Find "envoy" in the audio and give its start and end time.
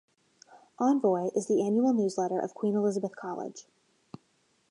0.79-1.29